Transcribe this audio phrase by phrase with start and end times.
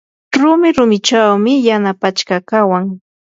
[0.41, 2.85] rumi rumichawmi yana pachka kawan.